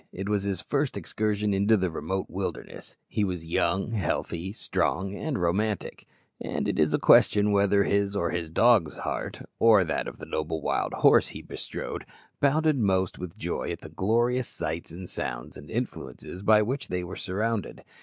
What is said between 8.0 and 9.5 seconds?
or his dog's heart,